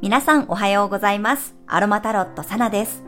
[0.00, 1.56] 皆さんおはようございます。
[1.66, 3.02] アロマタロットサナです。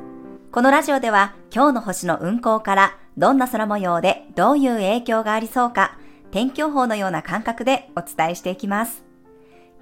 [0.50, 5.96] このラジオでは今日の星の運行からどんな空模様でどういう影響がありそうか
[6.32, 9.04] 天気予報のような感覚でお伝えしていきます。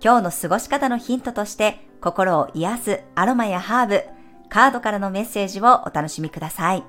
[0.04, 4.04] 今日の過ごし方のヒントとして心を癒すアロマやハーブ、
[4.50, 6.84] カードからのメッセージをお楽しみください。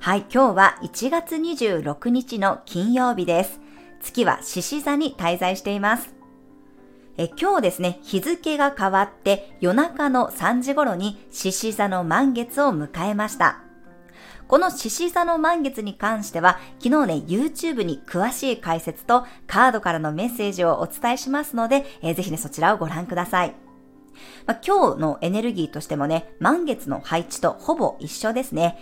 [0.00, 3.60] はい、今日は1月26日の金曜日です。
[4.00, 6.17] 月は獅子座に滞在しています。
[7.20, 13.58] え今日ですね、日付が変わって夜中の3時頃に獅子座の満月を迎えました。
[14.46, 23.54] この獅子座の満月に関しては、昨日ね、YouTube に詳しい解説とカードからのメッセージをお伝えしますので、えぜひね、そちらをご覧ください。
[24.46, 28.78] まあ、今日のエネルギーとしてもね、満月の配置とほぼ一緒ですね。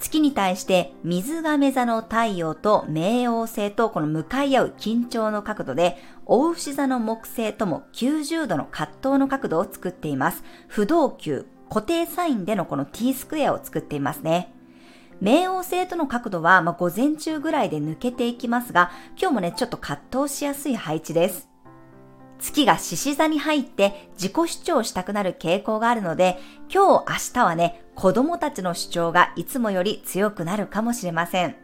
[0.00, 10.44] 月に対して水亀座の太陽と冥王星とこの向かい合う緊張の角度で、大牛座の木星とも90度の葛藤の角度を作っています。
[10.68, 14.52] 不動級、固定サインでのこの t スクエアを作っていますね。
[15.20, 21.48] 冥王星との角度は、まあ、午前中ぐらいで抜けていきますが、今日もね、ちょっと葛藤しやすい配置です。
[22.38, 26.38] 月が獅子座に入って自己主張したくなる傾向があるので、
[26.72, 31.56] 今日明日はね、子供たちの主張がいつもより強くなるかもしれません。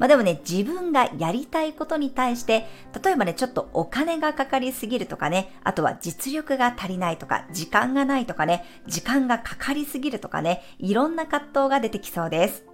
[0.00, 2.66] まあでもね、自分がやりたいことに対して、
[3.04, 12.64] 例えばね、ちょっとお金がかかりすぎるとかね、あとは実力が足りないとか、時間がないとかね、時間がかかりすぎるとかね、いろんな葛藤が出てきそうです。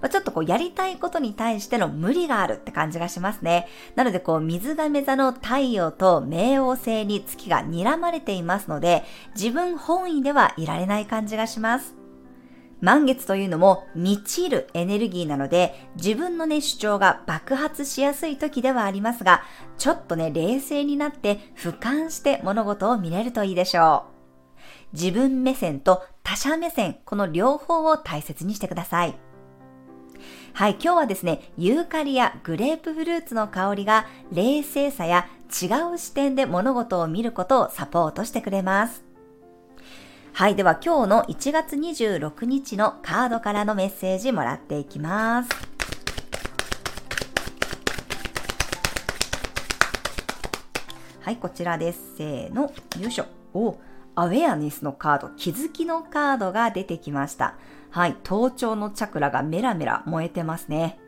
[0.00, 3.66] まあちょっとこうやりたいことに対しての無理があるって感じがしますね。
[3.96, 9.02] なのでこう水亀座の太陽と冥王星に月が睨まれていますので、
[9.34, 11.99] 自分本位ではいられない感じがします。
[12.80, 19.42] 満月というのも満ちるエネルギーなので、自分のね主張が爆発しやすい時ではありますが、
[19.78, 24.96] ちょっとね冷静になって俯瞰して物事を見れるといいでしょう。
[24.96, 29.14] 自分目線と他者目線、この両方を大切にしてください。
[30.52, 39.09] はい、今日はですね、ユーカリやグレープフルーツの香りが冷静さや違う視点で物事を見ることをサポートしてくれます。
[40.40, 45.50] はい、では今日の1月26日のカードからのメッセージもらっていきます。
[51.20, 52.16] はい、こちらです。
[52.16, 53.26] せーの、よいしょ。
[53.52, 53.76] お
[54.14, 57.56] アウェアネスのカード、気づきのカードが出てきました。
[57.90, 60.98] はい、頭頂のチャクラがメラメラ燃えてますね。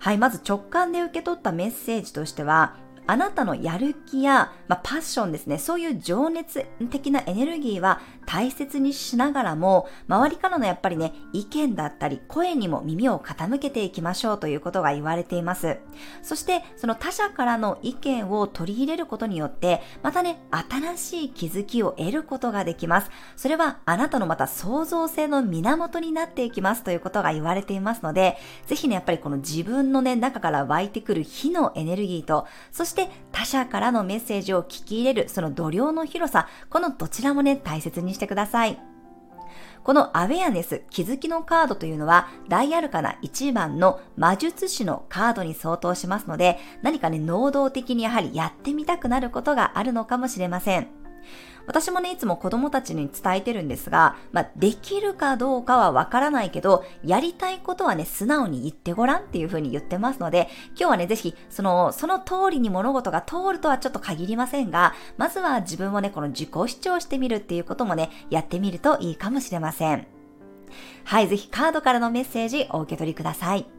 [0.00, 2.74] はい、まず直感で受け取ったメッセージとしては、
[3.06, 15.78] あなたのやる気や、まあ、パッションですね、そういう情熱的なエネルギーは大切にしながらも、周りからのやっぱりね、意見だったり、声にも耳を傾けていきましょうということが言われています。
[16.22, 23.10] そして、その他者からの意見を取り入れることによって、またね、新しい気づきを得ることができます。
[23.36, 28.36] それは、あなたのまた創造性の源になっていきますということが言われていますので、
[28.66, 38.80] ぜひね、やっぱりこの自分のね、中から湧いてくる火のエネルギーと、そしてして他者からのメッセージを聞き入れる、その度量の広さ、このどちらもね、大切にしてください。
[39.84, 50.88] このアウェアネス、気づきのカードというのは、ダイアルカナ1番の魔術師のカードに相当しますので、何かね、能動的にやはりやってみたくなることがあるのかもしれません。
[51.66, 70.06] 私もね、いつも子供たちに伝えてるんですが、まあ、できるかどうかはわからないけど、やりたいことはね、素直に言ってごらんっていう風に言ってますので、今日はね、ぜひ、その、その通りに物事が通るとはちょっと限りませんが、まずは自分をね、この自己主張してみるっていうこともね、やってみるといいかもしれません。
[71.04, 73.75] はい、ぜひカードからのメッセージお受け取りください。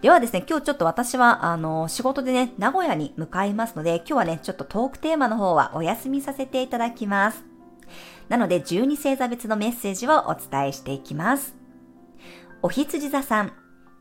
[0.00, 7.44] ではですね、今日ちょっと私は、あの、仕事でね、名古屋に向かいますので、今日はね、ちょっとトークテーマの方はお休みさせていただきます。
[8.28, 11.56] なので、12星座別のメッセージをお伝えしていきます。
[12.62, 13.52] お羊座さん、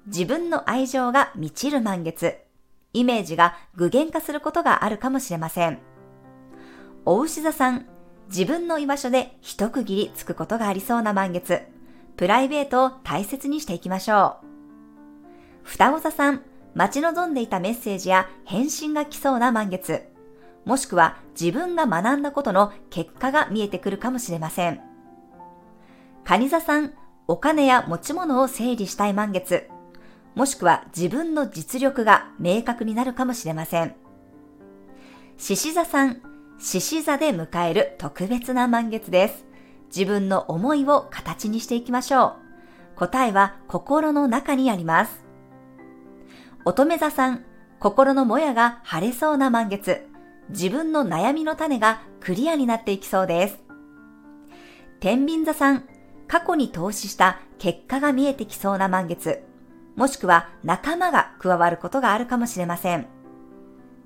[0.06, 2.38] 自分の愛情が満ちる満月。
[2.94, 5.80] イメージが具現化することがあるかもしれません。
[7.06, 7.88] お牛座さん、
[8.28, 11.62] 自分の居場所で一区切りつくことがありそうな満月。
[12.18, 14.57] プライベートを大切にしていきましょう。
[15.68, 16.44] 双子座さん、
[16.76, 20.08] 待ち望んでいたメッセージや返信が来そうな満月。
[20.64, 24.80] もしくは自分が学んだことの結果が見えてくるかもしれません。
[26.24, 26.94] 蟹座さん、
[27.28, 29.68] お金や持ち物を整理したい満月。
[30.36, 33.94] もしくは自分の実力が明確になるかもしれません。
[35.38, 36.22] 獅子座さん、
[36.60, 39.46] 獅子座で迎える特別な満月です。
[39.94, 42.38] 自分の思いを形にしていきましょ
[42.96, 43.00] う。
[43.00, 45.27] 答えは心の中にあります。
[46.66, 47.46] 乙女座さん、
[47.80, 50.08] 心のもやが晴れそうな満月。
[50.50, 53.60] 自分の悩みの種がクリアになっていきそうです。
[55.00, 55.84] 天秤座さん、
[56.28, 59.44] 過去に投資した結果が見えてきそうな満月、
[59.96, 63.08] もしくは仲間が加わることがあるかもしれません。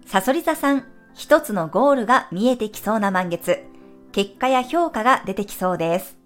[0.06, 3.64] サソリ座さん、一つのゴールが見えてきそうな満月、
[4.12, 6.18] 結果や評価が出てきそうです。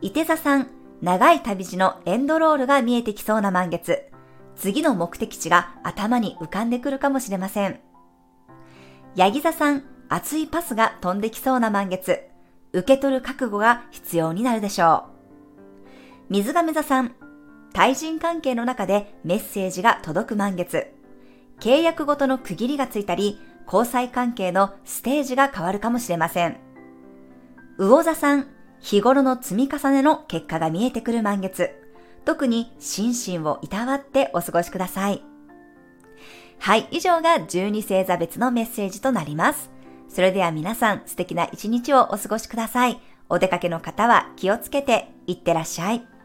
[0.00, 0.70] 伊手座さん、
[1.02, 4.07] 長い旅路のエンドロールが見えてきそうな満月、
[4.58, 7.80] 次の目的地が頭に浮かんでくるかもしれません。
[9.14, 12.20] ヤギ座さん、熱いパスが飛んできそうな満月、
[12.72, 15.04] 受け取る覚悟が必要になるでしょ
[16.28, 16.32] う。
[16.32, 17.14] 水亀座さん、
[17.72, 20.92] 対人関係の中でメッセージが届く満月、
[21.60, 26.56] 契約ごとの区切りがついたり、交際関係のステージが変わるかもしれません。
[27.78, 28.48] 魚座さん、
[28.80, 31.70] 日頃の積み重ねの結果が見えてくる満月、
[32.28, 35.22] 特に心身をいたわってお過ごしください。
[36.58, 39.70] はい、以上が12星座別のメッセージとなります。
[40.10, 43.00] それでは皆さん素敵な一日をお過ごしください。
[43.30, 46.17] お出かけの方は気をつけていってらっしゃい。